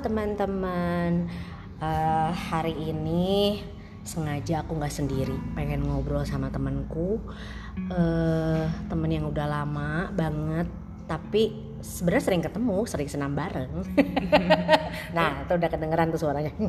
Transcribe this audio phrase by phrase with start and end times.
[0.00, 1.28] teman-teman.
[1.80, 3.60] Eh, hari ini
[4.00, 7.20] sengaja aku nggak sendiri, pengen ngobrol sama temanku,
[7.76, 10.68] eh temen yang udah lama banget,
[11.04, 11.52] tapi
[11.84, 13.84] sebenarnya sering ketemu, sering senam bareng.
[15.16, 16.52] nah, itu udah kedengeran tuh suaranya.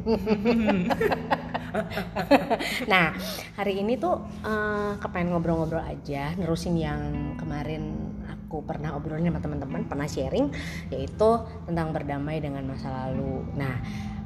[2.91, 3.15] nah,
[3.55, 8.10] hari ini tuh eh, kepengen ngobrol-ngobrol aja, nerusin yang kemarin
[8.51, 10.51] aku pernah obrolin sama teman-teman, pernah sharing,
[10.91, 11.29] yaitu
[11.63, 13.47] tentang berdamai dengan masa lalu.
[13.55, 13.79] Nah,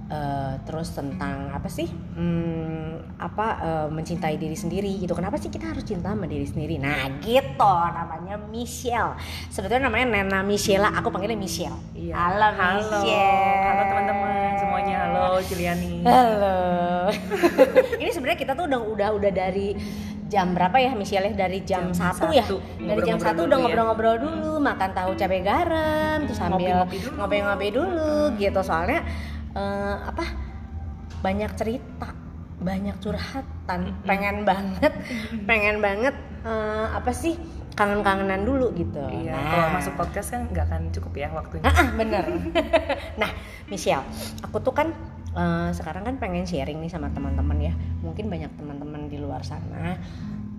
[0.09, 1.85] eh, terus tentang apa sih?
[1.85, 5.13] Hmm, apa eh, mencintai diri sendiri gitu.
[5.13, 6.81] Kenapa sih kita harus cinta sama diri sendiri?
[6.81, 9.13] Nah, gitu namanya Michelle.
[9.53, 11.77] Sebetulnya namanya Nena Michela, aku panggilnya Michelle.
[11.93, 12.17] Iya.
[12.17, 13.61] Halo, halo, Michelle.
[13.61, 14.97] halo teman-teman semuanya.
[15.05, 16.01] Halo Ciliani.
[16.01, 16.57] Halo.
[18.01, 19.77] Ini sebenarnya kita tuh udah udah udah dari
[20.25, 21.31] jam berapa ya Michelle?
[21.31, 22.41] Dari jam, Jam satu ya.
[22.41, 22.57] satu.
[22.77, 23.63] Dari jam Ngobrol-ngobrol satu dulu udah ya.
[23.63, 26.75] ngobrol-ngobrol dulu, makan tahu cabai garam, terus sambil
[27.15, 27.87] Ngopi-ngopi dulu.
[27.89, 28.59] dulu gitu.
[28.61, 28.99] Soalnya
[29.51, 30.25] eh, apa?
[31.21, 32.09] Banyak cerita,
[32.57, 33.79] banyak curhatan.
[34.01, 34.93] Pengen banget,
[35.43, 37.33] pengen banget eh, apa sih?
[37.75, 39.03] Kangen-kangenan dulu gitu.
[39.03, 39.51] Iya, Nah.
[39.51, 41.65] kalau masuk podcast kan nggak akan cukup ya waktunya.
[41.65, 42.23] Ah, ah, bener.
[43.19, 43.27] nah,
[43.67, 43.99] Michelle,
[44.39, 44.95] aku tuh kan
[45.35, 47.73] eh, sekarang kan pengen sharing nih sama teman-teman ya.
[48.01, 49.99] Mungkin banyak teman-teman di luar sana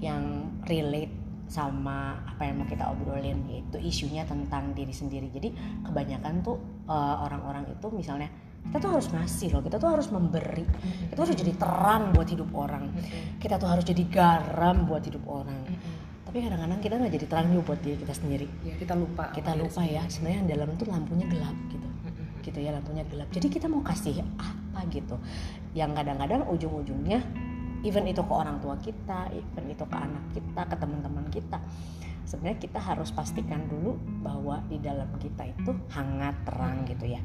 [0.04, 5.32] yang relate sama apa yang mau kita obrolin yaitu isunya tentang diri sendiri.
[5.32, 8.28] Jadi kebanyakan tuh eh, orang-orang itu misalnya
[8.66, 10.66] kita tuh harus ngasih loh, kita tuh harus memberi,
[11.06, 12.90] kita tuh harus jadi terang buat hidup orang,
[13.38, 15.62] kita tuh harus jadi garam buat hidup orang.
[16.26, 19.30] Tapi kadang-kadang kita nggak jadi terang juga buat diri kita sendiri Ya kita lupa.
[19.30, 21.88] kita lupa ya sebenarnya yang dalam tuh lampunya gelap gitu
[22.42, 24.20] gitu ya lampunya gelap jadi kita mau kasih
[24.76, 25.16] apa gitu.
[25.72, 27.24] Yang kadang-kadang ujung-ujungnya
[27.80, 31.60] even itu ke orang tua kita even itu ke anak kita ke teman-teman kita
[32.26, 37.22] sebenarnya kita harus pastikan dulu bahwa di dalam kita itu hangat terang gitu ya.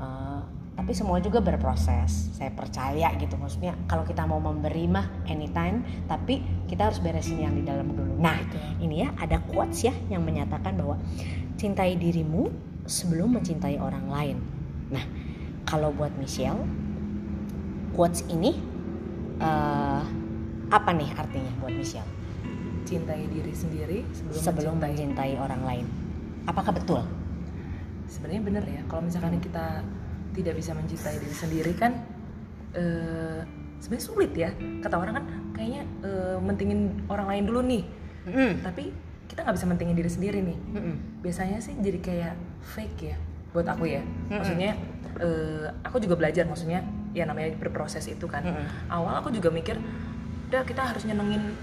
[0.00, 0.40] Eh,
[0.74, 2.32] tapi semua juga berproses.
[2.32, 7.54] Saya percaya gitu maksudnya kalau kita mau memberi mah anytime tapi kita harus beresin yang
[7.54, 8.16] di dalam dulu.
[8.18, 8.40] Nah
[8.80, 10.96] ini ya ada quotes ya yang menyatakan bahwa
[11.60, 12.48] cintai dirimu
[12.88, 14.36] sebelum mencintai orang lain.
[14.88, 15.04] Nah,
[15.68, 16.64] kalau buat Michelle,
[17.92, 18.54] quotes ini
[19.38, 20.02] eh,
[20.70, 22.06] apa nih artinya buat Michelle?
[22.86, 24.90] Cintai diri sendiri sebelum, Sebelum mencintai.
[24.90, 25.86] mencintai orang lain,
[26.44, 27.00] apakah betul?
[28.10, 28.82] Sebenarnya bener ya.
[28.86, 29.84] Kalau misalkan kita
[30.34, 31.92] tidak bisa mencintai diri sendiri kan,
[32.74, 33.46] eh,
[33.78, 34.50] sebenarnya sulit ya.
[34.82, 35.24] Kata orang kan
[35.54, 37.84] kayaknya eh, mentingin orang lain dulu nih.
[38.26, 38.52] Mm-mm.
[38.66, 38.90] Tapi
[39.30, 40.58] kita nggak bisa mentingin diri sendiri nih.
[40.74, 40.96] Mm-mm.
[41.22, 42.34] biasanya sih jadi kayak
[42.64, 43.16] fake ya
[43.52, 44.42] buat aku ya Mm-mm.
[44.42, 44.72] maksudnya
[45.22, 48.66] eh, aku juga belajar maksudnya ya namanya berproses itu kan Mm-mm.
[48.88, 49.76] awal aku juga mikir
[50.46, 51.54] udah kita harus nyenengin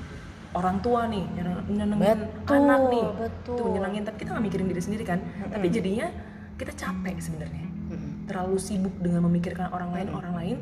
[0.52, 3.56] orang tua nih nyeneng- nyenengin Betul, anak nih betul.
[3.56, 5.76] tuh nyenengin tapi kita nggak mikirin diri sendiri kan tapi Mm-mm.
[5.76, 6.08] jadinya
[6.56, 8.12] kita capek sebenarnya Mm-mm.
[8.26, 10.58] terlalu sibuk dengan memikirkan orang lain orang lain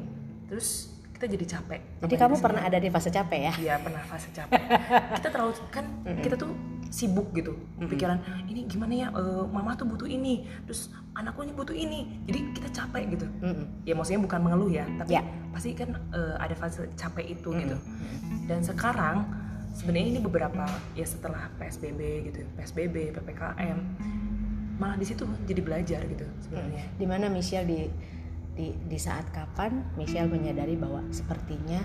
[0.46, 3.54] terus kita jadi capek Jadi kamu pernah ada di fase capek ya?
[3.56, 4.60] Iya pernah fase capek.
[5.18, 5.86] kita terlalu kan
[6.20, 6.52] kita tuh
[6.90, 11.76] sibuk gitu pikiran ini gimana ya eh, mama tuh butuh ini terus anakku ini butuh
[11.76, 13.66] ini jadi kita capek gitu Mm-mm.
[13.84, 15.22] ya maksudnya bukan mengeluh ya tapi Ya.
[15.52, 17.62] pasti kan eh, ada fase capek itu Mm-mm.
[17.66, 17.78] gitu
[18.46, 19.26] dan sekarang
[19.76, 20.64] sebenarnya ini beberapa
[20.96, 22.00] ya setelah psbb
[22.32, 23.80] gitu psbb ppkm
[24.76, 27.80] malah di situ jadi belajar gitu sebenarnya Di mana Michelle di
[28.56, 31.80] di di saat kapan Michelle menyadari bahwa sepertinya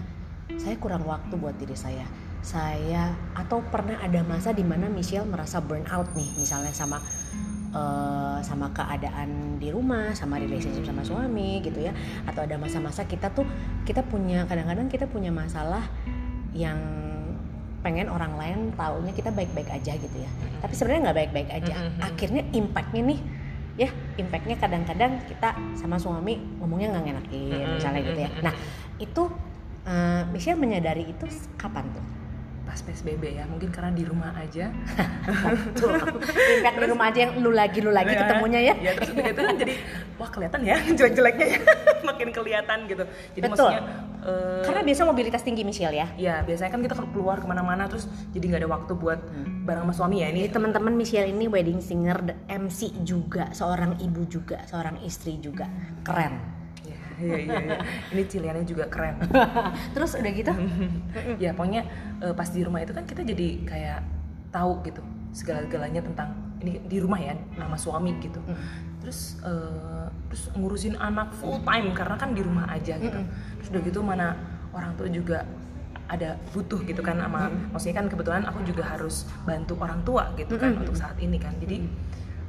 [0.59, 2.03] saya kurang waktu buat diri saya.
[2.41, 6.99] Saya atau pernah ada masa di mana Michelle merasa burn out nih, misalnya sama
[7.71, 11.93] eh, sama keadaan di rumah, sama relationship sama suami gitu ya.
[12.25, 13.45] Atau ada masa-masa kita tuh
[13.85, 15.85] kita punya kadang-kadang kita punya masalah
[16.57, 16.81] yang
[17.81, 20.31] pengen orang lain taunya kita baik-baik aja gitu ya.
[20.61, 21.75] Tapi sebenarnya nggak baik-baik aja.
[21.77, 22.05] Mm-mm.
[22.05, 23.21] Akhirnya impactnya nih
[23.81, 23.89] ya
[24.21, 28.45] impactnya kadang-kadang kita sama suami ngomongnya nggak ngenakin misalnya gitu ya mm-mm.
[28.45, 28.55] nah
[29.01, 29.23] itu
[29.89, 31.25] eh, Michelle menyadari itu
[31.57, 32.05] kapan tuh
[32.71, 34.71] pas psbb ya mungkin karena di rumah aja.
[35.83, 35.91] Tuh
[36.55, 38.75] impact di rumah aja yang lu lagi lu lagi ketemunya ya.
[38.79, 39.75] ya terus gitu kan jadi
[40.15, 41.61] wah kelihatan ya jelek-jeleknya ya.
[42.15, 43.03] Makin kelihatan gitu.
[43.35, 43.75] Jadi Betul.
[43.75, 43.83] maksudnya
[44.23, 46.07] eh, karena biasa mobilitas tinggi Michelle ya?
[46.15, 49.19] Ya biasanya kan kita keluar ke mana-mana terus jadi nggak ada waktu buat
[49.67, 50.47] bareng sama suami ya ini.
[50.47, 55.67] Teman-teman Michelle ini wedding singer, MC juga, seorang ibu juga, seorang istri juga,
[56.07, 56.60] keren.
[57.21, 57.79] Ya, iya iya iya.
[58.17, 59.21] ini ciliannya juga keren.
[59.95, 60.53] Terus udah gitu,
[61.45, 61.83] ya pokoknya
[62.25, 64.01] eh, pas di rumah itu kan kita jadi kayak
[64.51, 66.35] tahu gitu segala-galanya tentang
[66.65, 68.41] ini di rumah ya nama suami gitu.
[69.05, 73.21] Terus eh, terus ngurusin anak full time karena kan di rumah aja gitu.
[73.61, 74.35] Terus udah gitu mana
[74.73, 75.45] orang tua juga
[76.11, 80.59] ada butuh gitu kan sama maksudnya kan kebetulan aku juga harus bantu orang tua gitu
[80.59, 81.55] kan untuk saat ini kan.
[81.63, 81.87] Jadi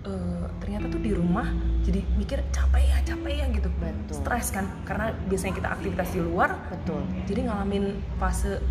[0.06, 1.48] eh, ternyata tuh di rumah
[1.86, 3.70] jadi mikir capek ya capek ya gitu.
[3.82, 4.16] Betul.
[4.18, 7.02] stres kan karena biasanya kita aktivitas di luar betul.
[7.26, 8.62] jadi ngalamin fase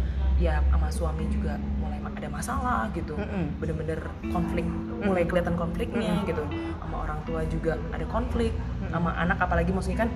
[0.41, 3.17] ya sama suami juga mulai ada masalah gitu.
[3.17, 3.57] Mm-mm.
[3.61, 4.01] bener-bener
[4.33, 4.67] konflik
[5.01, 6.45] mulai kelihatan konfliknya gitu.
[6.81, 8.53] Sama orang tua juga ada konflik
[8.93, 10.11] sama anak apalagi maksudnya kan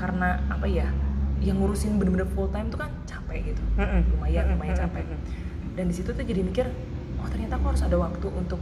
[0.00, 0.88] karena apa ya
[1.44, 3.62] yang ngurusin bener-bener full time tuh kan capek gitu.
[3.76, 4.00] Mm-mm.
[4.16, 5.04] lumayan Mm-mm, lumayan capek.
[5.04, 5.20] Mm-mm.
[5.76, 6.66] dan di situ tuh jadi mikir
[7.20, 8.60] oh ternyata aku harus ada waktu untuk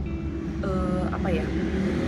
[0.63, 1.45] eh, apa ya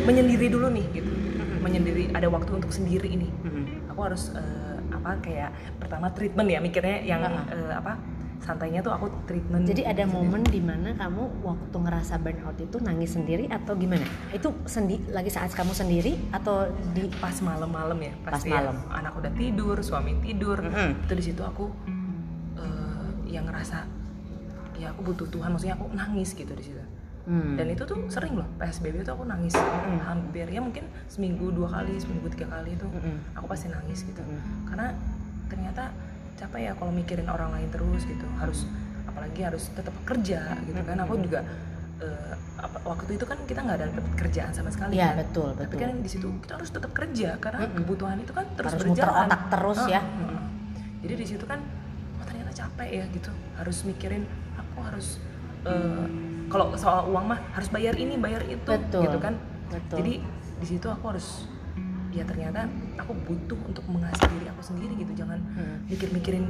[0.03, 1.11] menyendiri dulu nih gitu
[1.59, 3.89] menyendiri ada waktu untuk sendiri ini Mm-mm.
[3.89, 7.97] aku harus eh, apa kayak pertama treatment ya mikirnya yang eh, apa
[8.35, 10.21] santainya tuh aku treatment Jadi ada sendiri.
[10.21, 14.05] momen di mana kamu waktu ngerasa burnout itu nangis sendiri atau gimana?
[14.29, 18.61] Itu sendi lagi saat kamu sendiri atau di pas malam-malam ya Pas ya.
[18.61, 18.77] malam.
[18.93, 20.93] anak udah tidur suami tidur Mm-mm.
[21.01, 21.73] itu di situ aku
[22.55, 23.87] eh, yang ngerasa
[24.75, 26.77] ya aku butuh Tuhan maksudnya aku nangis gitu di situ
[27.25, 27.57] Hmm.
[27.57, 29.57] dan itu tuh sering loh PSBB itu aku nangis
[30.05, 33.33] hampir ya mungkin seminggu dua kali seminggu tiga kali itu Mm-mm.
[33.33, 34.69] aku pasti nangis gitu Mm-mm.
[34.69, 34.93] karena
[35.49, 35.89] ternyata
[36.37, 38.69] capek ya kalau mikirin orang lain terus gitu harus
[39.09, 41.41] apalagi harus tetap kerja gitu kan aku juga
[42.59, 43.87] apa, waktu itu kan kita nggak ada
[44.19, 45.79] kerjaan sama sekali Iya, kan betul, tapi betul.
[45.81, 49.27] kan di situ kita harus tetap kerja karena kebutuhan itu kan terus Harus muter berjalan
[49.27, 50.01] otak terus ya.
[50.03, 50.41] Ah, ah.
[50.99, 51.59] jadi di situ kan
[52.19, 54.23] oh ternyata capek ya gitu harus mikirin
[54.59, 55.07] aku harus
[55.63, 56.05] eh,
[56.47, 59.33] kalau soal uang mah harus bayar ini bayar itu Betul, gitu kan
[59.67, 59.97] betul.
[59.99, 60.13] jadi
[60.55, 61.49] di situ aku harus
[62.09, 62.63] ya ternyata
[62.95, 65.83] aku butuh untuk mengasihi diri aku sendiri gitu jangan Hmm.
[65.85, 66.47] mikir-mikirin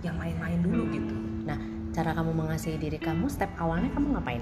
[0.00, 1.14] yang lain-lain dulu gitu
[1.44, 1.60] Nah,
[1.92, 4.40] cara kamu mengasihi diri kamu, step awalnya kamu ngapain?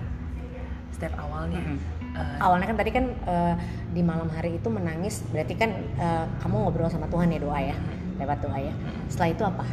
[0.93, 1.81] step awalnya Mm-mm.
[2.15, 3.55] eh, Awalnya kan tadi kan eh,
[3.91, 7.75] di malam hari itu menangis, berarti kan eh, kamu ngobrol sama Tuhan ya doa ya,
[8.21, 8.71] lewat doa ya.
[9.09, 9.65] Setelah itu apa?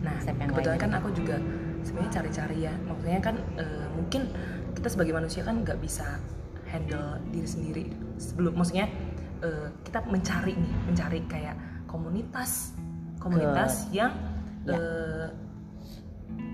[0.00, 1.36] Nah, Step yang kebetulan kan aku juga
[1.82, 2.74] sebenarnya cari-cari ya.
[2.80, 4.22] Maksudnya kan eh, mungkin
[4.72, 6.18] kita sebagai manusia kan nggak bisa
[6.66, 7.84] handle diri sendiri
[8.16, 8.86] sebelum maksudnya
[9.40, 11.56] eh, kita mencari nih, mencari kayak
[11.86, 12.72] komunitas
[13.16, 14.12] komunitas yang
[14.60, 14.76] Ya.
[14.76, 15.28] eh,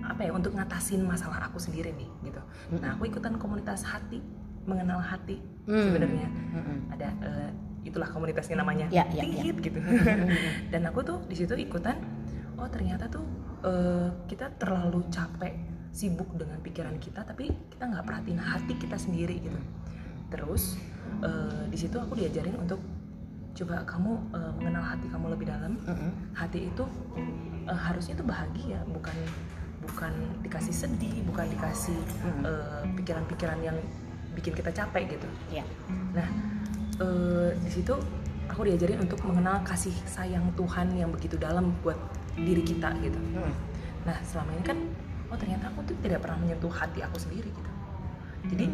[0.03, 2.39] apa ya untuk ngatasin masalah aku sendiri nih gitu.
[2.79, 4.23] Nah, aku ikutan komunitas hati,
[4.63, 5.91] mengenal hati Hmm.
[5.91, 6.31] sebenarnya.
[6.31, 6.79] Mm-mm.
[6.95, 7.51] Ada eh,
[7.83, 9.43] itulah komunitasnya namanya Ya, ya, ya.
[9.43, 9.79] Tit gitu.
[10.73, 11.99] Dan aku tuh di situ ikutan
[12.57, 13.25] oh ternyata tuh
[13.65, 15.55] eh, kita terlalu capek
[15.93, 19.61] sibuk dengan pikiran kita tapi kita nggak perhatiin hati kita sendiri gitu.
[20.29, 20.77] Terus
[21.25, 22.81] eh, di situ aku diajarin untuk
[23.57, 25.81] coba kamu eh, mengenal hati kamu lebih dalam.
[25.81, 26.11] Mm-mm.
[26.37, 26.85] Hati itu
[27.69, 29.17] eh, harusnya tuh bahagia bukan
[29.87, 30.13] bukan
[30.43, 31.95] dikasih sedih, bukan dikasih
[32.99, 33.79] pikiran-pikiran yang
[34.37, 35.29] bikin kita capek gitu.
[35.49, 35.65] Ya.
[36.13, 36.29] Nah,
[37.01, 37.97] eh, di situ
[38.47, 41.97] aku diajarin untuk mengenal kasih sayang Tuhan yang begitu dalam buat
[42.37, 43.19] diri kita gitu.
[43.33, 43.53] Mm.
[44.05, 44.79] Nah, selama ini kan,
[45.29, 47.71] oh ternyata aku tuh tidak pernah menyentuh hati aku sendiri gitu.
[48.47, 48.67] Jadi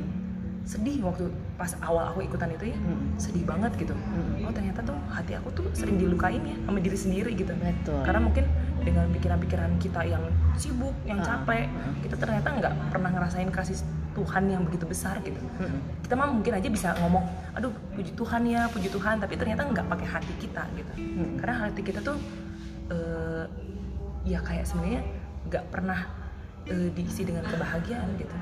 [0.62, 1.26] sedih waktu
[1.58, 3.18] pas awal aku ikutan itu ya, Mm.
[3.18, 3.94] sedih banget gitu.
[3.94, 4.46] Mm.
[4.46, 7.50] Oh ternyata tuh hati aku tuh sering dilukain ya sama diri sendiri gitu.
[7.52, 8.02] Betul.
[8.02, 8.44] Karena mungkin
[8.82, 10.22] dengan pikiran-pikiran kita yang
[10.54, 11.94] sibuk, yang Ah, capek, ah.
[12.02, 13.78] kita ternyata nggak pernah ngerasain kasih
[14.12, 16.04] Tuhan yang begitu besar gitu Mm-mm.
[16.04, 17.24] kita mah mungkin aja bisa ngomong
[17.56, 21.40] aduh puji Tuhan ya puji Tuhan tapi ternyata nggak pakai hati kita gitu Hmm.
[21.40, 22.20] karena hati kita tuh
[22.92, 23.44] eh,
[24.28, 25.02] ya kayak sebenarnya
[25.48, 26.00] nggak pernah
[26.68, 28.36] eh, diisi dengan kebahagiaan gitu.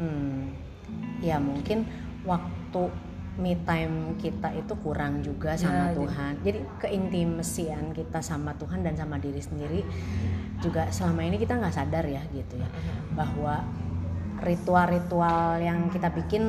[0.00, 0.54] Hmm.
[1.20, 1.88] Ya mungkin
[2.24, 2.82] waktu
[3.40, 6.32] me time kita itu kurang juga sama Ya, Tuhan.
[6.44, 9.80] Jadi keintimasian kita sama Tuhan dan sama diri sendiri
[10.60, 12.68] juga selama ini kita nggak sadar ya gitu ya.
[13.16, 13.64] Bahwa
[14.44, 16.42] ritual-ritual yang kita bikin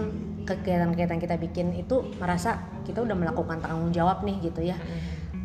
[0.47, 4.77] kegiatan-kegiatan kita bikin itu merasa kita udah melakukan tanggung jawab nih gitu ya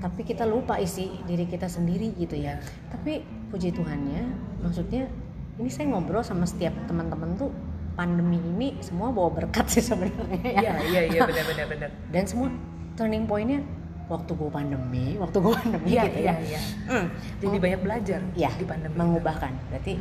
[0.07, 2.63] tapi kita lupa isi diri kita sendiri gitu ya.
[2.95, 4.23] Tapi puji Tuhannya
[4.63, 5.11] maksudnya
[5.59, 7.51] ini saya ngobrol sama setiap teman-teman tuh
[7.99, 10.61] pandemi ini semua bawa berkat sih sebenarnya ya.
[10.63, 12.55] Iya iya iya benar dan semua
[12.95, 13.67] turning pointnya
[14.07, 16.35] waktu gue pandemi waktu gue pandemi iya gitu iya ya.
[16.39, 17.07] iya Hmm.
[17.43, 19.51] jadi banyak belajar ya di pandemi mengubahkan.
[19.75, 19.99] Berarti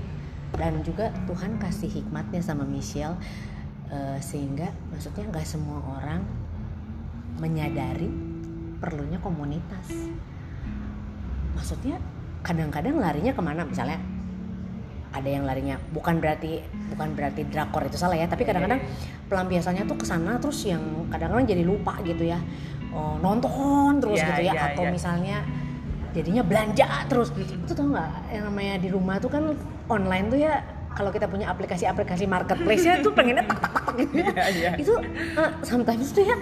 [0.54, 3.18] dan juga Tuhan kasih hikmatnya sama Michelle
[3.90, 6.22] eh, sehingga maksudnya nggak semua orang
[7.42, 8.08] menyadari
[8.86, 9.89] perlunya komunitas
[11.58, 11.98] maksudnya
[12.46, 13.98] kadang-kadang larinya ke mana misalnya
[15.10, 16.62] ada yang larinya bukan berarti
[16.94, 18.86] bukan berarti drakor itu salah ya tapi kadang-kadang
[19.25, 22.38] pelampiasannya tuh ke sana terus yang kadang-kadang jadi lupa gitu ya
[22.94, 24.94] oh, nonton terus Iya, gitu ya iya, atau iya.
[24.94, 25.38] misalnya
[26.13, 29.44] jadinya belanja terus itu tau nggak yang namanya di rumah tuh kan
[29.89, 30.62] online tuh ya
[30.96, 34.32] kalau kita punya aplikasi-aplikasi marketplace ya tuh pengennya tak tak tak gitu ya.
[34.32, 34.72] Iya, iya.
[34.80, 34.94] itu
[35.36, 36.36] eh, sometimes tuh ya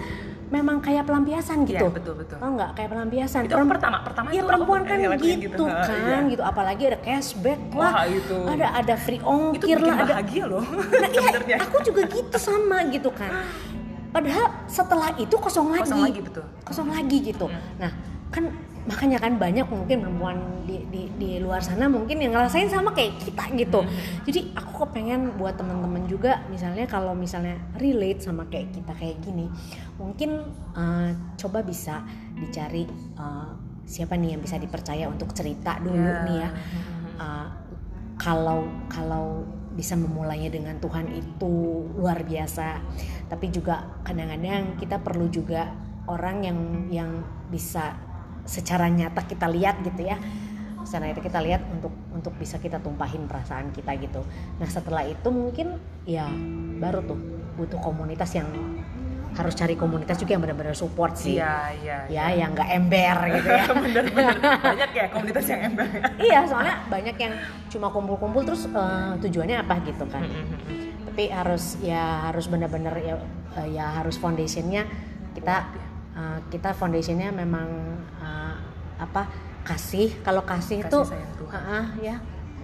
[0.53, 1.89] memang kayak pelampiasan gitu.
[1.89, 2.38] Iya, betul, betul.
[2.38, 2.69] tau nggak?
[2.77, 3.41] Kayak pelampiasan.
[3.50, 6.17] Itu Perem- pertama pertama Iya itu perempuan kan gitu, Ha, kan iya.
[6.29, 6.41] gitu.
[6.45, 8.38] Apalagi ada cashback Wah, lah itu.
[8.45, 11.10] ada ada free itu ongkir bikin lah ada bahagia loh Nah,
[11.50, 13.31] iya, aku juga gitu sama gitu kan.
[14.13, 16.19] Padahal setelah itu kosong lagi kosong lagi.
[16.22, 16.45] betul.
[16.62, 17.45] Kosong lagi gitu.
[17.81, 17.91] Nah
[18.29, 18.43] kan
[18.83, 20.37] makanya kan banyak mungkin perempuan
[20.67, 23.79] di, di, di luar sana mungkin yang ngerasain sama kayak kita gitu.
[24.27, 29.47] Jadi aku kepengen buat teman-teman juga misalnya kalau misalnya relate sama kayak kita kayak gini
[29.95, 30.43] mungkin
[30.75, 31.09] eh,
[31.39, 32.03] coba bisa
[32.35, 32.83] dicari
[33.19, 33.49] eh,
[33.83, 36.23] siapa nih yang bisa dipercaya untuk cerita dulu Ya.
[36.23, 36.49] nih ya.
[37.13, 37.47] Uh,
[38.15, 42.79] kalau kalau bisa memulainya dengan Tuhan itu luar biasa.
[43.27, 45.73] Tapi juga kadang-kadang kita perlu juga
[46.05, 46.57] orang yang
[46.93, 47.11] yang
[47.49, 47.97] bisa
[48.43, 50.17] secara nyata kita lihat gitu ya.
[50.83, 54.21] Secara nyata kita lihat untuk untuk bisa kita tumpahin perasaan kita gitu.
[54.59, 56.27] Nah setelah itu mungkin ya
[56.79, 57.19] baru tuh
[57.55, 58.47] butuh komunitas yang
[59.33, 61.41] harus cari komunitas juga yang benar-benar support sih.
[61.41, 63.65] Iya iya ya yang nggak ember gitu ya.
[63.83, 65.88] Bener-bener banyak ya komunitas yang ember
[66.29, 67.33] iya soalnya banyak yang
[67.73, 70.23] cuma kumpul-kumpul terus eh, tujuannya apa gitu kan.
[71.09, 73.15] Tapi harus ya harus benar-benar ya
[73.57, 74.85] eh, ya harus foundationnya
[75.33, 75.65] kita
[76.13, 77.67] eh, kita foundationnya memang
[78.17, 78.55] eh,
[78.98, 79.27] apa
[79.63, 80.20] kasih.
[80.22, 81.00] Kalau kasih, Kasih itu
[81.39, 81.62] Tuhan.
[81.62, 82.15] ah, ah, ya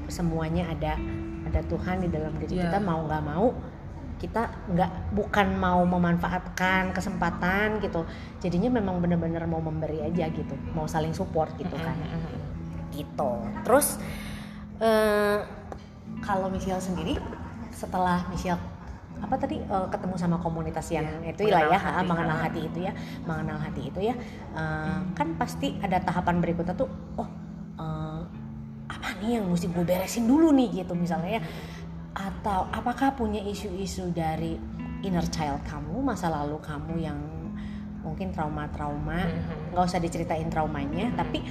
[0.10, 0.98] semuanya ada
[1.46, 2.70] ada Tuhan di dalam diri Iya.
[2.70, 3.48] kita mau nggak mau
[4.20, 8.04] kita nggak bukan mau memanfaatkan kesempatan gitu.
[8.44, 11.96] Jadinya memang benar-benar mau memberi aja gitu mau saling support gitu kan.
[12.92, 13.32] gitu.
[13.64, 13.96] Terus
[14.84, 15.40] eh,
[16.20, 17.16] kalau Michelle sendiri
[17.72, 18.60] setelah Michelle
[19.20, 22.08] apa tadi eh, ketemu sama komunitas yang Iya, itu lah ya mengenal hati.
[22.08, 22.44] mengenal Ah.
[22.44, 24.16] hati itu ya mengenal hati itu ya
[24.54, 27.30] eh, kan pasti ada tahapan berikutnya tuh oh
[27.76, 28.22] eh,
[28.88, 31.42] apa nih yang mesti gue beresin dulu nih gitu misalnya ya
[32.12, 34.58] atau apakah punya isu-isu dari
[35.00, 37.20] inner child kamu masa lalu kamu yang
[38.00, 39.72] mungkin trauma-trauma Mhm.
[39.72, 41.44] nggak usah diceritain traumanya tapi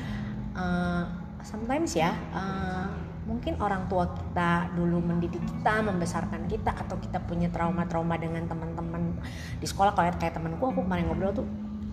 [0.52, 1.04] uh,
[1.40, 2.88] sometimes ya uh,
[3.28, 9.20] mungkin orang tua kita dulu mendidik kita membesarkan kita atau kita punya trauma-trauma dengan teman-teman
[9.60, 9.92] di sekolah.
[9.92, 11.46] Kayak kayak temanku aku kemarin ngobrol tuh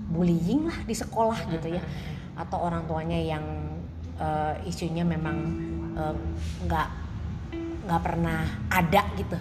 [0.10, 1.84] bullying lah di sekolah gitu ya.
[2.40, 3.44] Atau orang tuanya yang
[4.16, 5.38] uh, isunya memang
[6.00, 6.16] uh,
[6.64, 6.88] nggak
[7.86, 9.38] nggak pernah ada gitu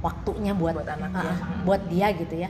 [0.00, 2.48] waktunya buat Buat anak uh, buat dia gitu ya.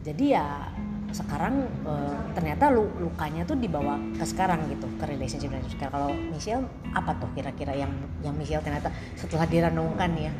[0.00, 0.72] Jadi ya
[1.16, 6.10] sekarang eh, ternyata lu lukanya tuh dibawa ke sekarang gitu ke relationship dan sekarang kalau
[6.12, 10.32] Michelle apa tuh kira-kira yang yang Michelle ternyata setelah direnungkan ya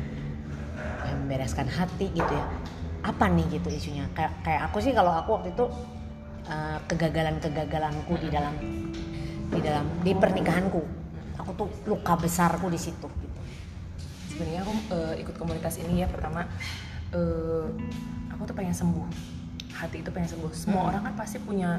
[1.09, 2.45] yang membereskan hati gitu ya?
[3.01, 4.05] Apa nih gitu isunya?
[4.13, 5.65] Kayak kayak aku sih kalau aku waktu itu
[6.45, 8.53] eh, kegagalan-kegagalanku di dalam
[9.49, 10.81] di dalam di pernikahanku.
[11.41, 13.39] Aku tuh luka besarku di situ gitu.
[14.29, 16.45] Sebenarnya aku eh, ikut komunitas ini ya pertama
[17.17, 17.65] eh,
[18.29, 19.36] aku tuh pengen sembuh
[19.77, 20.51] hati itu pengen sembuh.
[20.51, 21.77] Semua orang kan pasti punya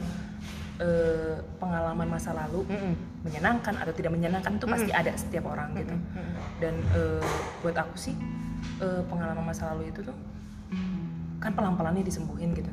[0.78, 2.62] eh, pengalaman masa lalu.
[2.70, 2.94] Mm-mm.
[3.18, 5.94] menyenangkan atau tidak menyenangkan itu pasti ada setiap orang gitu.
[6.62, 7.22] Dan eh,
[7.60, 8.14] buat aku sih
[8.78, 10.14] eh, pengalaman masa lalu itu tuh
[11.38, 12.70] kan pelan-pelan nih disembuhin gitu.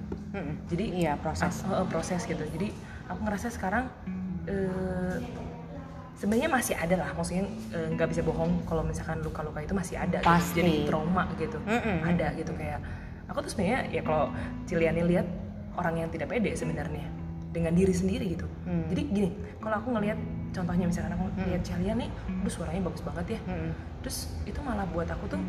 [0.69, 1.65] Jadi iya proses.
[1.65, 2.45] eh, proses gitu.
[2.45, 2.69] Jadi
[3.09, 3.89] aku ngerasa sekarang
[4.45, 5.17] eh,
[6.15, 7.09] sebenarnya masih ada lah.
[7.17, 7.49] Maksudnya
[7.97, 10.29] nggak bisa bohong kalau misalkan luka-luka itu masih ada gitu.
[10.29, 10.61] Pasti.
[10.61, 11.57] jadi trauma gitu.
[11.65, 12.05] Mm-mm.
[12.05, 12.79] ada gitu kayak
[13.25, 14.29] aku tuh sebenarnya ya kalau
[14.63, 15.27] Ciliani lihat
[15.75, 17.05] orang yang tidak pede sebenarnya
[17.49, 18.47] dengan diri sendiri gitu.
[18.63, 18.83] Hmm.
[18.87, 20.19] jadi gini kalau aku ngelihat
[20.51, 23.39] contohnya misalkan aku lihat Cilian nih aduh suaranya bagus banget ya.
[23.45, 23.71] Mm-mm.
[23.99, 25.41] terus itu malah buat aku tuh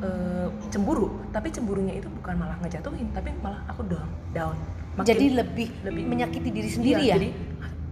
[0.00, 1.18] eh, cemburu.
[1.30, 4.56] Tapi cemburunya itu bukan malah ngejatuhin tapi malah aku down down.
[4.94, 7.14] Makin- jadi lebih lebih- menyakiti diri sendiri Iya, ya?
[7.16, 7.28] jadi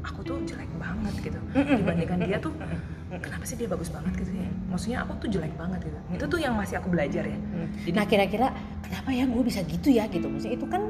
[0.03, 1.39] aku tuh jelek banget gitu.
[1.53, 2.53] Dibandingkan dia tuh
[3.19, 6.39] kenapa sih dia bagus banget gitu ya maksudnya aku tuh jelek banget gitu itu tuh
[6.39, 7.39] yang masih aku belajar ya
[7.83, 8.47] jadi nah kira-kira
[8.81, 10.83] kenapa ya gue bisa gitu ya gitu maksudnya itu kan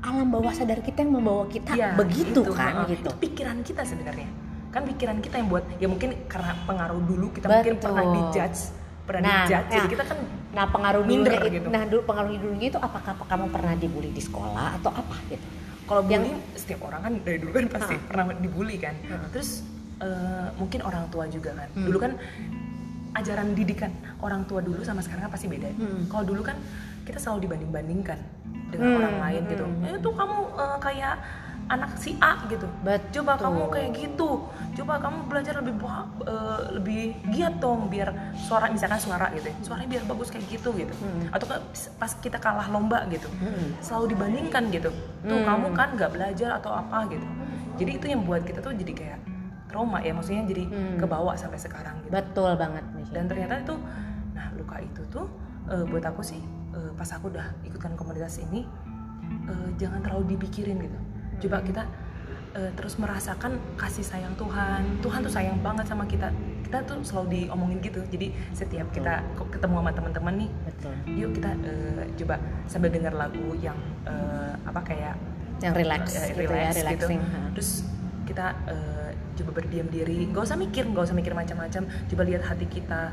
[0.00, 2.86] alam bawah sadar kita yang membawa kita ya, begitu itu, kan heeh.
[2.92, 4.28] gitu itu pikiran kita sebenarnya
[4.68, 7.84] kan pikiran kita yang buat ya mungkin karena pengaruh dulu kita mungkin Betul.
[7.86, 8.60] pernah dijudge
[9.04, 9.90] pernah Nah, dijudge jadi nah.
[9.90, 10.18] kita kan
[10.50, 11.68] nah pengaruh Minder dulunya itu gitu.
[11.68, 15.46] nah dulu pengaruh dulunya itu apakah kamu pernah dibully di sekolah atau apa gitu
[15.84, 18.02] kalau Yang- bully setiap orang kan dari dulu kan pasti Ha.
[18.02, 19.16] pernah dibully kan Ha.
[19.30, 19.50] terus
[20.04, 21.86] eh, mungkin orang tua juga kan Hmm.
[21.88, 22.12] dulu kan
[23.14, 26.10] ajaran didikan orang tua dulu sama sekarang kan pasti beda Hmm.
[26.10, 26.58] kalau dulu kan
[27.04, 28.18] kita selalu dibanding bandingkan
[28.68, 29.86] dengan Hmm, orang lain gitu hmm.
[29.86, 31.14] eh tuh kamu eh, kayak
[31.64, 33.24] anak si A gitu Betul.
[33.24, 34.30] coba kamu kayak gitu
[34.76, 35.74] coba kamu belajar lebih
[36.26, 40.74] eh, lebih giat dong biar suara misalkan suara gitu ya suaranya biar bagus kayak gitu
[40.74, 41.30] gitu Hmm.
[41.30, 41.46] atau
[41.96, 43.78] pas kita kalah lomba gitu Hmm.
[43.80, 44.90] selalu dibandingkan gitu
[45.22, 45.46] tuh Hmm.
[45.46, 47.26] kamu kan nggak belajar atau apa gitu
[47.78, 49.18] jadi itu yang buat kita tuh jadi kayak
[49.66, 50.96] trauma ya maksudnya jadi Hmm.
[50.98, 53.14] kebawa sampai sekarang gitu betul banget Michelle.
[53.14, 53.74] dan ternyata itu
[54.32, 55.26] nah luka itu tuh
[55.66, 56.42] eh, buat aku sih
[56.72, 58.64] eh, pas aku udah ikutkan komunitas ini
[59.48, 60.98] eh, jangan terlalu dipikirin gitu
[61.46, 61.82] coba kita
[62.54, 66.30] eh, terus merasakan kasih sayang Tuhan Tuhan tuh sayang banget sama kita
[66.64, 71.30] kita tuh selalu diomongin gitu jadi setiap kita kok ketemu sama teman-teman nih betul yuk
[71.34, 72.34] kita eh, coba
[72.66, 75.14] sambil dengar lagu yang eh, apa kayak
[75.62, 76.80] yang relax gitu ya relax gitu.
[76.82, 77.38] relaxing ha.
[77.54, 77.70] terus
[78.24, 79.03] kita eh,
[79.34, 80.26] coba berdiam diri.
[80.26, 81.82] Nggak usah mikir nggak usah mikir macam-macam.
[82.06, 83.12] Coba lihat hati kita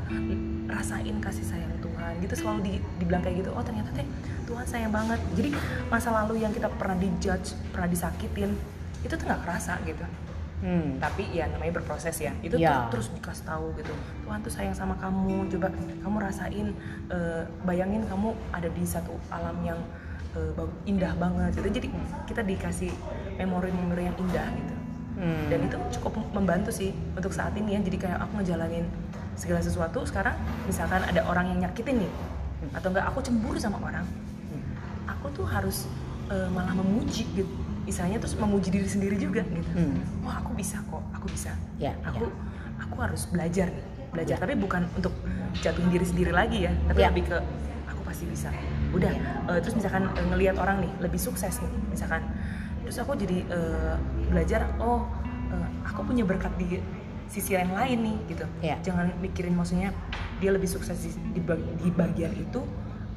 [0.66, 2.12] rasain kasih sayang Tuhan.
[2.18, 4.06] Gitu selalu di, dibilang kayak gitu oh ternyata teh
[4.44, 5.20] Tuhan sayang banget.
[5.32, 5.50] Jadi
[5.86, 8.54] masa lalu yang kita pernah dijudge pernah disakitin
[9.00, 10.04] itu tuh nggak kerasa gitu.
[10.62, 10.94] Hmm.
[11.02, 12.30] tapi ya namanya berproses ya.
[12.38, 12.86] Itu Ya.
[12.86, 13.90] tuh terus dikasih tahu gitu.
[14.22, 15.50] Tuhan tuh sayang sama kamu.
[15.50, 16.70] Coba kamu rasain
[17.10, 19.82] eh, bayangin kamu ada di satu alam yang
[20.54, 21.58] bag- indah banget.
[21.58, 21.82] Gitu.
[21.82, 21.88] Jadi
[22.30, 22.94] kita dikasih
[23.36, 24.74] memori-memori yang indah gitu
[25.12, 25.46] Hmm.
[25.46, 28.88] dan itu cukup membantu sih untuk saat ini ya jadi kayak aku ngejalanin
[29.32, 30.32] segala sesuatu sekarang
[30.64, 32.12] misalkan ada orang yang nyakitin nih
[32.72, 34.06] atau enggak aku cemburu sama orang
[35.04, 35.84] aku tuh harus
[36.26, 37.50] eh, malah memuji gitu
[37.82, 39.98] misalnya terus memuji diri sendiri juga gitu Hmm.
[40.22, 42.32] wah aku bisa kok aku bisa Ya, aku ya.
[42.80, 44.40] aku harus belajar nih belajar Ya.
[44.40, 45.12] tapi bukan untuk
[45.56, 47.10] jatuhin diri sendiri lagi ya tapi Ya.
[47.10, 47.36] lebih ke
[47.84, 48.48] aku pasti bisa
[48.92, 49.12] udah
[49.50, 52.22] eh, terus misalkan eh, ngelihat orang nih lebih sukses nih misalkan
[52.82, 53.94] terus aku jadi eh,
[54.32, 55.04] belajar oh
[55.48, 56.80] eh, aku punya berkat di
[57.28, 58.76] sisi yang lain nih gitu Ya.
[58.80, 59.92] jangan mikirin maksudnya
[60.36, 61.40] dia lebih sukses di, di,
[61.78, 62.60] di bagian itu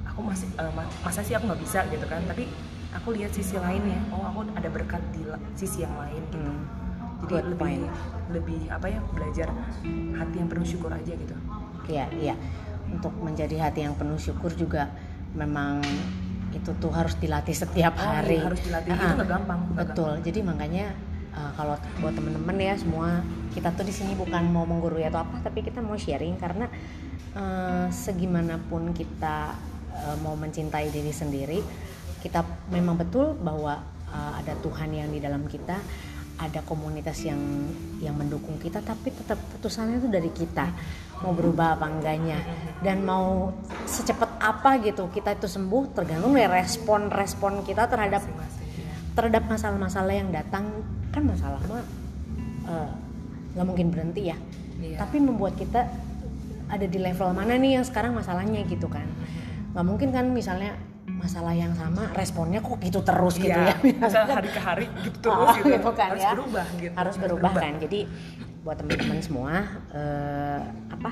[0.06, 2.48] aku masih ma- masa sih aku nggak bisa gitu kan tapi
[2.92, 6.52] aku lihat sisi lainnya oh aku ada berkat di sisi yang lain gitu
[7.16, 7.24] Hmm.
[7.24, 7.84] jadi Good lebih point.
[8.30, 9.48] lebih apa ya belajar
[10.14, 11.36] hati yang penuh syukur aja gitu
[11.86, 12.36] Iya, iya.
[12.88, 14.90] Untuk menjadi hati yang penuh syukur juga
[15.32, 15.80] memang
[16.56, 18.38] itu tuh harus dilatih setiap Oh, iya, hari.
[18.40, 18.90] harus dilatih.
[18.96, 20.12] Itu Ah, nggak gampang, nggak Betul.
[20.24, 20.86] Jadi makanya
[21.36, 23.20] uh, kalau buat temen-temen ya semua
[23.52, 26.68] kita tuh di sini bukan mau menggurui atau apa, tapi kita mau sharing karena
[27.36, 29.56] uh, segimanapun kita
[29.92, 31.60] uh, mau mencintai diri sendiri,
[32.24, 33.80] kita memang betul bahwa
[34.12, 35.80] uh, ada Tuhan yang di dalam kita,
[36.36, 37.40] ada komunitas yang
[38.04, 40.68] yang mendukung kita, tapi tetap putusannya itu dari kita
[41.24, 42.40] mau berubah apa enggaknya.
[42.84, 43.54] Dan mau
[43.88, 48.24] secepat apa gitu kita itu sembuh tergantung dari respon-respon kita terhadap
[49.16, 50.68] terhadap masalah-masalah yang datang.
[51.12, 51.86] Kan masalah mah
[52.68, 52.92] eh,
[53.56, 54.38] nggak mungkin berhenti ya.
[54.76, 55.00] Iya.
[55.00, 55.88] tapi membuat kita
[56.68, 59.06] ada di level mana nih yang sekarang masalahnya gitu kan.
[59.72, 60.76] Nggak mungkin kan misalnya
[61.06, 63.94] masalah yang sama responnya kok gitu terus gitu Iya, ya?
[64.06, 66.32] misalnya hari ke hari gitu Oh, terus gitu, gitu kan harus ya.
[66.34, 67.52] berubah gitu harus berubah.
[67.54, 67.74] kan?
[67.78, 68.00] Jadi
[68.62, 69.54] buat teman-teman semua
[69.94, 71.10] eh, apa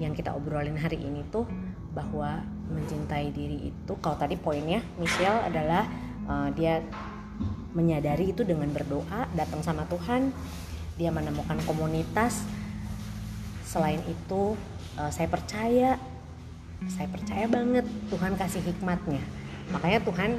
[0.00, 1.44] yang kita obrolin hari ini tuh
[1.92, 5.84] bahwa mencintai diri itu kalau tadi poinnya Michelle adalah
[6.24, 6.80] eh, dia
[7.74, 10.32] menyadari itu dengan berdoa datang sama Tuhan
[10.94, 12.46] dia menemukan komunitas.
[13.62, 14.56] Selain itu
[14.96, 16.00] eh, saya percaya
[16.90, 19.22] saya percaya banget Tuhan kasih hikmatnya.
[19.72, 20.30] Makanya Tuhan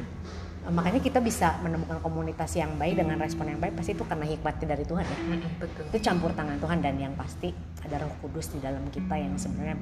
[0.66, 4.26] eh, makanya kita bisa menemukan komunitas yang baik dengan respon yang baik pasti itu karena
[4.30, 5.18] hikmatnya dari Tuhan ya.
[5.60, 5.84] Betul.
[5.90, 7.50] Itu campur tangan Tuhan dan yang pasti
[7.82, 9.78] ada Roh Kudus di dalam kita yang sebenarnya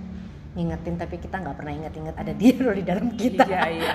[0.54, 3.44] ngingetin tapi kita nggak pernah inget-inget ada dia loh di dalam kita.
[3.46, 3.94] Iya iya.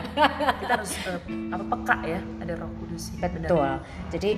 [0.58, 1.20] Kita harus eh,
[1.54, 3.30] apa peka ya ada roh kudus benar.
[3.30, 3.72] betul.
[4.18, 4.30] Jadi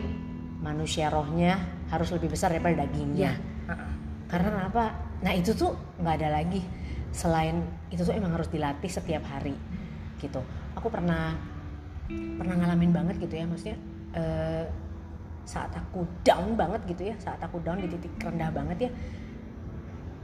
[0.60, 1.56] manusia rohnya
[1.88, 3.34] harus lebih besar daripada dagingnya.
[3.70, 3.90] Heeh.
[4.30, 4.94] karena apa?
[5.26, 6.62] Nah itu tuh nggak ada lagi
[7.10, 9.54] selain itu tuh emang harus dilatih setiap hari
[10.22, 10.40] gitu.
[10.78, 11.34] Aku pernah
[12.10, 13.78] pernah ngalamin banget gitu ya maksudnya
[14.18, 14.64] eh,
[15.46, 18.90] saat aku down banget gitu ya saat aku down di titik rendah banget ya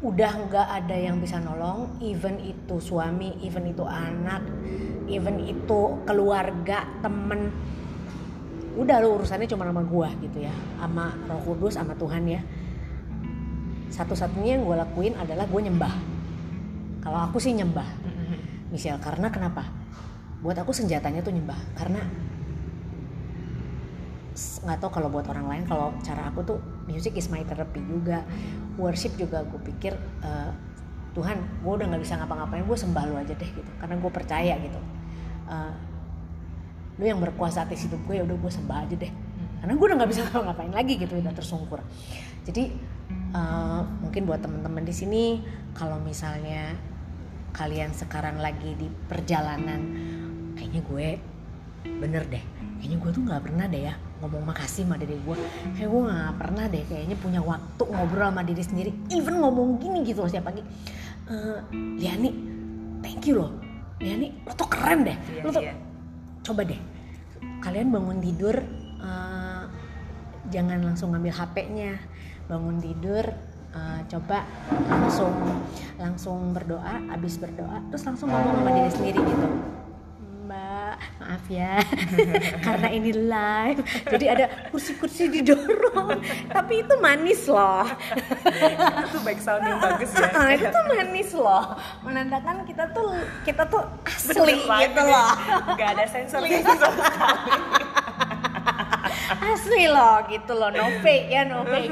[0.04, 4.44] udah nggak ada yang bisa nolong even itu suami even itu anak
[5.08, 7.48] even itu keluarga temen
[8.76, 12.44] udah lu urusannya cuma sama gua gitu ya sama Roh Kudus sama Tuhan ya.
[13.88, 15.94] Satu-satunya yang gue lakuin adalah gue nyembah
[17.06, 17.86] kalau aku sih nyembah.
[18.02, 18.38] Mm-mm.
[18.74, 19.62] Michelle karena kenapa?
[20.42, 21.54] Buat aku senjatanya tuh nyembah.
[21.78, 22.02] Karena
[24.36, 26.58] nggak tahu kalau buat orang lain kalau cara aku tuh
[26.90, 28.26] music is my therapy juga.
[28.74, 29.94] Worship juga gue pikir
[30.26, 30.50] eh,
[31.14, 33.70] Tuhan gue udah nggak bisa ngapa-ngapain gue sembah lu aja deh gitu.
[33.78, 34.80] Karena gue percaya gitu.
[35.46, 35.74] Eh,
[36.98, 39.12] lu yang berkuasa atas hidup gue ya udah gue sembah aja deh.
[39.62, 41.78] Karena gue udah nggak bisa ngapa-ngapain lagi gitu udah tersungkur.
[42.42, 42.74] Jadi
[43.30, 45.24] eh, mungkin buat temen-temen di sini
[45.70, 46.74] kalau misalnya
[47.56, 49.80] kalian sekarang lagi di perjalanan
[50.52, 51.08] kayaknya gue
[51.96, 52.44] bener deh.
[52.76, 55.36] Kayaknya gue tuh nggak pernah deh ya ngomong makasih sama diri gue.
[55.74, 58.90] Kayak gue nggak pernah deh kayaknya punya waktu ngobrol sama diri sendiri.
[59.08, 60.62] Even ngomong gini gitu loh setiap pagi
[61.26, 61.58] Eh,
[61.98, 62.30] Liani
[63.02, 63.50] thank you loh.
[63.98, 65.16] Liani lo tuh keren deh.
[65.16, 65.74] Iya, lo tuh iya.
[66.44, 66.80] coba deh.
[67.64, 68.56] Kalian bangun tidur
[69.00, 69.64] eh,
[70.52, 71.98] jangan langsung ngambil HP-nya
[72.46, 73.26] bangun tidur
[73.76, 74.48] eh, coba
[74.88, 75.34] langsung
[75.96, 79.48] langsung berdoa abis berdoa terus langsung ngomong sama diri sendiri gitu.
[80.46, 80.94] Mbak.
[81.18, 81.82] Maaf ya
[82.66, 87.82] karena ini live jadi ada kursi-kursi didorong tapi itu manis loh.
[89.10, 90.30] Itu back sound yang bagus ya.
[90.54, 91.74] Itu tuh manis loh.
[92.06, 93.10] Menandakan kita tuh
[93.42, 95.10] kita tuh asli Bener gitu banget.
[95.10, 95.30] loh.
[95.74, 96.92] Nggak ada sensor sensor
[99.26, 100.70] asli loh gitu loh.
[100.70, 101.90] No fake ya no fake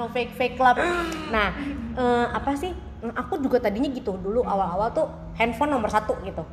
[0.00, 0.80] no fake fake club.
[1.28, 1.52] Nah
[1.92, 2.72] eh, apa sih?
[3.00, 4.12] Aku juga tadinya gitu.
[4.16, 6.44] Dulu awal-awal tuh handphone nomor satu gitu.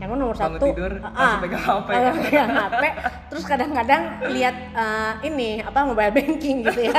[0.00, 0.64] Handphone nomor Bangun satu.
[0.72, 1.88] tidur, ah, langsung pegang HP.
[1.92, 2.82] langsung pegang HP
[3.30, 6.96] terus kadang-kadang lihat eh, ini apa mobile banking gitu ya.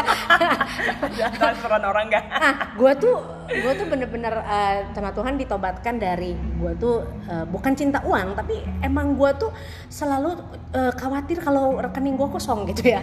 [1.42, 2.26] Transferan orang nggak?
[2.30, 3.18] Ah gue tuh
[3.50, 8.62] gue tuh bener-bener eh, sama Tuhan ditobatkan dari gue tuh eh, bukan cinta uang tapi
[8.80, 9.50] emang gue tuh
[9.90, 10.38] selalu
[10.72, 13.02] eh, khawatir kalau rekening gue kosong gitu ya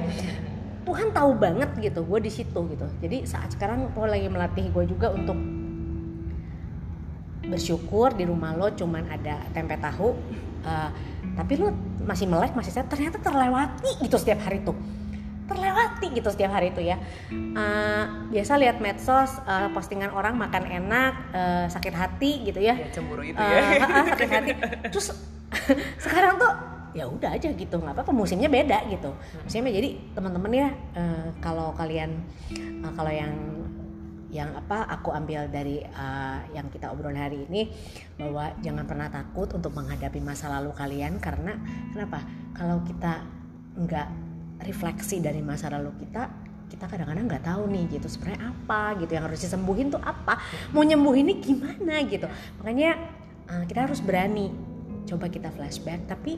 [0.88, 2.86] Tuhan tahu banget gitu gue di situ gitu.
[3.04, 5.36] Jadi saat sekarang gue lagi melatih gue juga untuk
[7.44, 10.12] bersyukur di rumah lo cuman ada tempe tahu
[10.64, 10.90] eh,
[11.32, 11.72] tapi lo
[12.02, 14.76] masih melek masih sehat ternyata terlewati gitu setiap hari tuh.
[15.44, 16.96] Terlewati gitu setiap hari itu ya.
[17.32, 22.76] Eh, biasa lihat medsos eh, postingan orang makan enak eh, sakit hati gitu ya.
[22.76, 23.60] Ya cemburu itu Eh, ya.
[23.80, 24.50] ah, ah, sakit hati.
[24.88, 25.12] Terus
[26.04, 26.52] sekarang tuh
[26.96, 29.10] ya udah aja gitu nggak apa-apa musimnya beda gitu.
[29.44, 32.10] Musimnya jadi teman-teman ya eh, kalau kalian
[32.56, 33.34] eh, kalau yang
[34.28, 37.72] yang apa aku ambil dari eh, yang kita obrol hari ini
[38.20, 41.56] bahwa jangan pernah takut untuk menghadapi masa lalu kalian karena
[41.92, 42.20] kenapa?
[42.52, 43.24] Kalau kita
[43.78, 44.08] nggak
[44.68, 46.28] refleksi dari masa lalu kita
[46.68, 50.36] kita kadang-kadang nggak tahu nih gitu sebenarnya apa gitu yang harus disembuhin tuh apa?
[50.76, 52.28] Mau nyembuhinnya gimana gitu?
[52.60, 52.90] Makanya
[53.48, 54.67] eh, kita harus berani
[55.08, 56.36] coba kita flashback tapi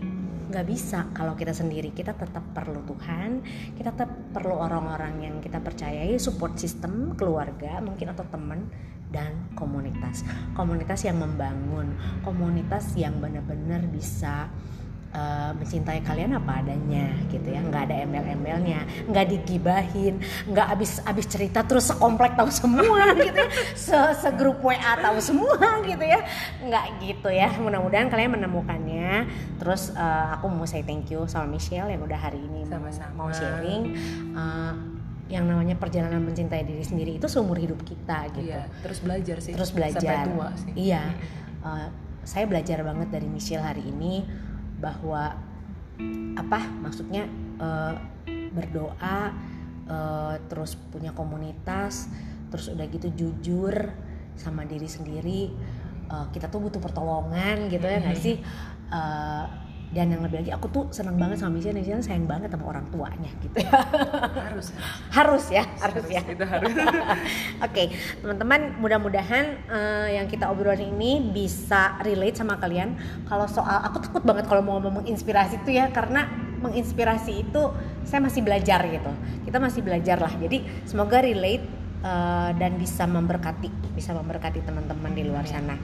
[0.50, 1.90] nggak bisa kalau kita sendiri.
[1.90, 3.42] Kita tetap perlu Tuhan
[3.74, 8.70] kita tetap perlu orang-orang yang kita percayai support system keluarga mungkin atau teman
[9.10, 10.22] dan komunitas.
[10.54, 14.46] Komunitas yang membangun komunitas yang benar-benar bisa
[15.10, 17.60] uh, mencintai kalian apa adanya gitu ya.
[17.60, 23.48] Nggak ada embel-embelnya nggak digibahin nggak abis abis cerita terus sekomplek tahu semua gitu ya.
[23.74, 25.58] Se segrup WA tahu semua
[25.90, 26.20] gitu ya.
[26.62, 27.50] Nggak gitu ya.
[27.56, 29.26] Mudah-mudahan kalian menemukannya.
[29.58, 33.12] Terus uh, aku mau say thank you sama Michelle yang udah hari ini mau- Sama-sama.
[33.14, 33.82] mau sharing.
[34.32, 34.74] Uh,
[35.30, 38.50] yang namanya perjalanan mencintai diri sendiri itu seumur hidup kita gitu.
[38.50, 39.54] Iya terus belajar sih.
[39.54, 40.02] Terus belajar.
[40.02, 40.72] Sampai tua sih.
[40.90, 41.02] Iya.
[41.62, 41.86] Uh,
[42.26, 44.26] saya belajar banget dari Michelle hari ini
[44.80, 45.36] bahwa
[46.34, 47.28] apa maksudnya
[47.60, 47.94] uh,
[48.56, 49.36] berdoa
[49.86, 52.08] uh, terus punya komunitas
[52.48, 53.92] terus udah gitu jujur
[54.34, 55.52] sama diri sendiri
[56.10, 58.42] Uh, kita tuh butuh pertolongan gitu ya nggak sih?
[58.90, 59.46] Uh,
[59.90, 62.86] dan yang lebih lagi aku tuh seneng banget sama Michelle Michelle sayang banget sama orang
[62.94, 63.70] tuanya gitu ya
[64.46, 64.66] harus
[65.10, 66.70] harus ya harus ya itu harus
[67.66, 67.92] Oke,
[68.24, 72.96] teman-teman, mudah-mudahan eh, yang kita obrolin ini bisa relate sama kalian.
[73.28, 76.26] Kalau soal, aku takut banget kalau mau ngomong menginspirasi itu ya, karena
[76.60, 77.62] menginspirasi itu
[78.04, 79.12] saya masih belajar gitu.
[79.44, 80.32] Kita masih belajar lah.
[80.40, 81.64] Jadi semoga relate
[82.00, 85.76] eh, dan bisa memberkati, bisa memberkati teman-teman di luar sana.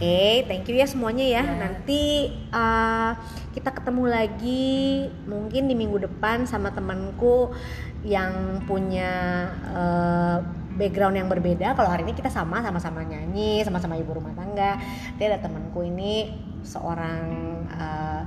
[0.00, 1.44] Oke, thank you ya semuanya ya.
[1.44, 3.12] Nanti eh,
[3.52, 7.52] kita ketemu lagi mungkin di minggu depan sama temanku
[8.00, 9.12] yang punya
[9.60, 10.40] eh,
[10.80, 11.76] background yang berbeda.
[11.76, 14.80] Kalau hari ini kita sama sama-sama nyanyi, sama-sama ibu rumah tangga.
[14.80, 16.32] Nanti ada temanku ini
[16.64, 17.20] seorang
[17.68, 18.22] eh,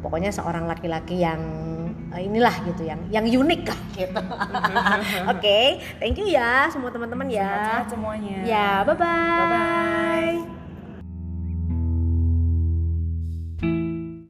[0.00, 1.44] pokoknya seorang laki-laki yang
[2.08, 4.20] eh, inilah gitu yang yang unik lah gitu.
[5.36, 7.52] Oke, thank you ya semua teman-teman ya.
[7.52, 9.36] Sehat-sehat semuanya Ya, bye-bye.
[9.44, 10.61] Bye-bye.